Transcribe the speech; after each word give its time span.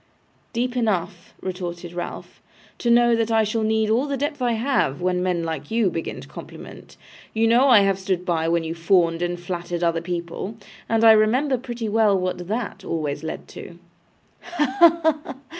'Deep 0.51 0.75
enough,' 0.75 1.35
retorted 1.41 1.93
Ralph, 1.93 2.41
'to 2.79 2.89
know 2.89 3.15
that 3.15 3.29
I 3.29 3.43
shall 3.43 3.61
need 3.61 3.91
all 3.91 4.07
the 4.07 4.17
depth 4.17 4.41
I 4.41 4.53
have, 4.53 4.99
when 4.99 5.21
men 5.21 5.43
like 5.43 5.69
you 5.69 5.91
begin 5.91 6.19
to 6.21 6.27
compliment. 6.27 6.97
You 7.35 7.45
know 7.45 7.69
I 7.69 7.81
have 7.81 7.99
stood 7.99 8.25
by 8.25 8.47
when 8.49 8.63
you 8.63 8.73
fawned 8.73 9.21
and 9.21 9.39
flattered 9.39 9.83
other 9.83 10.01
people, 10.01 10.57
and 10.89 11.03
I 11.03 11.11
remember 11.11 11.55
pretty 11.55 11.87
well 11.87 12.17
what 12.17 12.47
THAT 12.47 12.83
always 12.83 13.23
led 13.23 13.47
to.' 13.49 13.77
'Ha, 14.41 14.77
ha, 14.79 15.19
ha! 15.23 15.35